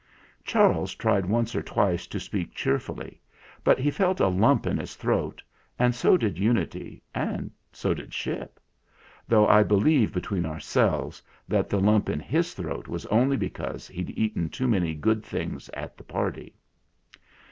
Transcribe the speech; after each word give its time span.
Charles 0.43 0.95
tried 0.95 1.27
once 1.27 1.55
or 1.55 1.61
twice 1.61 2.07
to 2.07 2.19
speak 2.19 2.55
cheerfully, 2.55 3.21
but 3.63 3.77
he 3.77 3.91
felt 3.91 4.19
a 4.19 4.29
lump 4.29 4.65
in 4.65 4.79
his 4.79 4.95
throat, 4.95 5.43
and 5.77 5.93
so 5.93 6.17
did 6.17 6.39
Unity, 6.39 7.03
and 7.13 7.51
so 7.71 7.93
did 7.93 8.11
Ship; 8.11 8.59
though 9.27 9.47
I 9.47 9.61
believe, 9.61 10.11
between 10.11 10.43
ourselves, 10.47 11.21
that 11.47 11.69
the 11.69 11.79
lump 11.79 12.09
in 12.09 12.19
his 12.19 12.55
throat 12.55 12.87
was 12.87 13.05
only 13.11 13.37
because 13.37 13.87
he'd 13.87 14.17
eaten 14.17 14.49
too 14.49 14.67
many 14.67 14.95
good 14.95 15.23
things 15.23 15.69
at 15.69 15.95
the 15.97 16.03
party. 16.03 16.55